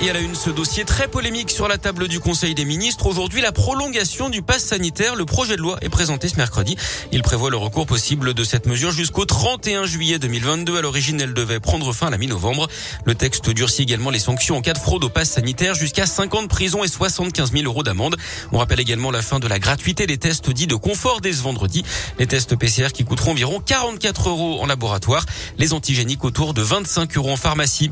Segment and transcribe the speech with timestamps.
[0.00, 3.06] Et à la une, ce dossier très polémique sur la table du Conseil des ministres.
[3.06, 5.16] Aujourd'hui, la prolongation du pass sanitaire.
[5.16, 6.76] Le projet de loi est présenté ce mercredi.
[7.10, 10.78] Il prévoit le recours possible de cette mesure jusqu'au 31 juillet 2022.
[10.78, 12.68] À l'origine, elle devait prendre fin à la mi-novembre.
[13.06, 16.42] Le texte durcit également les sanctions en cas de fraude au pass sanitaire jusqu'à 50
[16.44, 18.16] de prison et 75 000 euros d'amende.
[18.52, 21.42] On rappelle également la fin de la gratuité des tests dits de confort dès ce
[21.42, 21.82] vendredi.
[22.20, 25.26] Les tests PCR qui coûteront environ 44 euros en laboratoire.
[25.58, 27.90] Les antigéniques autour de 25 euros en pharmacie.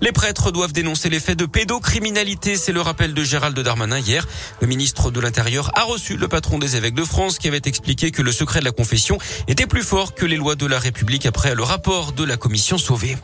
[0.00, 2.56] Les prêtres doivent dénoncer les faits de pédocriminalité.
[2.56, 4.26] C'est le rappel de Gérald Darmanin hier.
[4.60, 8.10] Le ministre de l'Intérieur a reçu le patron des évêques de France qui avait expliqué
[8.10, 11.26] que le secret de la confession était plus fort que les lois de la République
[11.26, 13.16] après le rapport de la commission sauvée.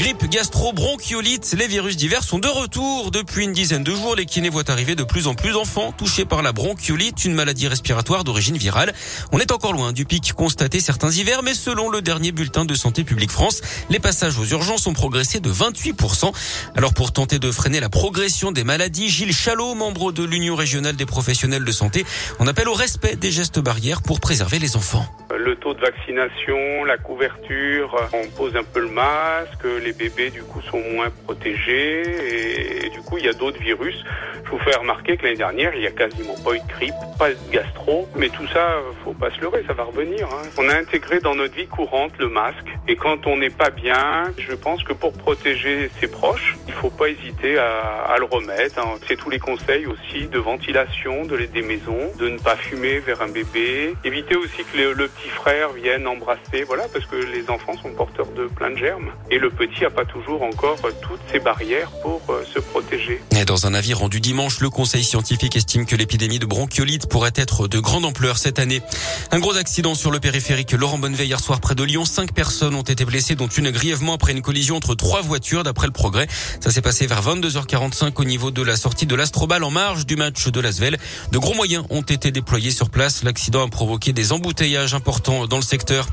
[0.00, 3.10] Grippe, gastro, bronchiolite, les virus divers sont de retour.
[3.10, 6.24] Depuis une dizaine de jours, les kinés voient arriver de plus en plus d'enfants touchés
[6.24, 8.94] par la bronchiolite, une maladie respiratoire d'origine virale.
[9.30, 12.72] On est encore loin du pic constaté certains hivers, mais selon le dernier bulletin de
[12.72, 16.32] Santé publique France, les passages aux urgences ont progressé de 28%.
[16.78, 20.96] Alors pour tenter de freiner la progression des maladies, Gilles Chalot, membre de l'Union régionale
[20.96, 22.06] des professionnels de santé,
[22.38, 25.04] on appelle au respect des gestes barrières pour préserver les enfants.
[25.36, 30.42] Le taux de vaccination, la couverture, on pose un peu le masque, les bébés du
[30.42, 34.04] coup sont moins protégés et du coup il y a d'autres virus.
[34.44, 36.94] Je vous fais remarquer que l'année dernière il y a quasiment pas eu de grippe,
[37.18, 40.26] pas de gastro, mais tout ça faut pas se leurrer, ça va revenir.
[40.26, 40.48] Hein.
[40.58, 44.32] On a intégré dans notre vie courante le masque et quand on n'est pas bien,
[44.38, 48.78] je pense que pour protéger ses proches, il faut pas hésiter à, le remettre.
[48.78, 48.98] Hein.
[49.08, 53.22] C'est tous les conseils aussi de ventilation de des maisons, de ne pas fumer vers
[53.22, 57.48] un bébé, éviter aussi que le, le petit frère vienne embrasser, voilà, parce que les
[57.50, 60.78] enfants sont porteurs de plein de germes et le petit n'y a pas toujours encore
[61.00, 63.22] toutes ces barrières pour euh, se protéger.
[63.32, 67.32] Et dans un avis rendu dimanche, le Conseil scientifique estime que l'épidémie de bronchiolite pourrait
[67.34, 68.82] être de grande ampleur cette année.
[69.30, 72.04] Un gros accident sur le périphérique Laurent Bonneveille hier soir près de Lyon.
[72.04, 75.86] Cinq personnes ont été blessées, dont une grièvement après une collision entre trois voitures, d'après
[75.86, 76.26] le progrès.
[76.60, 80.16] Ça s'est passé vers 22h45 au niveau de la sortie de l'Astrobal en marge du
[80.16, 80.98] match de l'Asvel.
[81.32, 83.22] De gros moyens ont été déployés sur place.
[83.22, 86.08] L'accident a provoqué des embouteillages importants dans le secteur.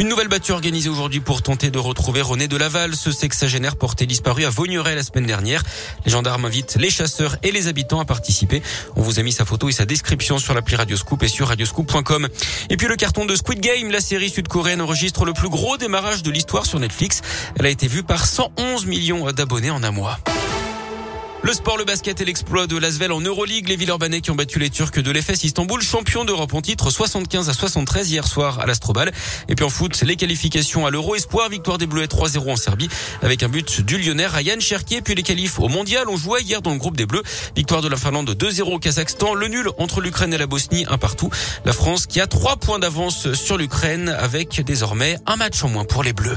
[0.00, 4.06] Une nouvelle battue organisée aujourd'hui pour tenter de retrouver René de Laval ce sexagénaire porté
[4.06, 5.62] disparu à Vaugneray la semaine dernière.
[6.06, 8.62] Les gendarmes invitent les chasseurs et les habitants à participer.
[8.96, 12.28] On vous a mis sa photo et sa description sur l'appli Radioscoop et sur radioscoop.com.
[12.70, 16.22] Et puis le carton de Squid Game, la série sud-coréenne enregistre le plus gros démarrage
[16.22, 17.20] de l'histoire sur Netflix.
[17.58, 20.18] Elle a été vue par 111 millions d'abonnés en un mois.
[21.42, 23.66] Le sport, le basket et l'exploit de l'Asvel en Euroleague.
[23.66, 27.48] Les Villeurbanais qui ont battu les Turcs de l'EFS Istanbul, champion d'Europe en titre 75
[27.48, 29.10] à 73 hier soir à l'Astrobal.
[29.48, 32.90] Et puis en foot, les qualifications à l'Euro Espoir, victoire des Bleus 3-0 en Serbie
[33.22, 35.00] avec un but du Lyonnais Ryan Cherki.
[35.00, 37.22] Puis les qualifs au Mondial, on jouait hier dans le groupe des Bleus.
[37.56, 39.32] Victoire de la Finlande 2-0 au Kazakhstan.
[39.32, 41.30] Le nul entre l'Ukraine et la Bosnie, un partout.
[41.64, 45.84] La France qui a trois points d'avance sur l'Ukraine avec désormais un match en moins
[45.86, 46.36] pour les Bleus.